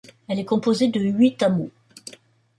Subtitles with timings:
[0.27, 1.69] Elle est composée de huit hameaux.